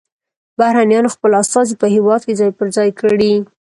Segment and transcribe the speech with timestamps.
[0.59, 3.33] بهرنیانو خپل استازي په هیواد کې ځای پر ځای کړي